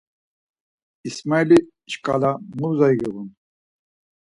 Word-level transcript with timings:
İsmaili 1.07 1.57
şkala 1.91 2.31
mu 2.57 2.69
zori 2.77 2.95
giğun? 3.01 3.29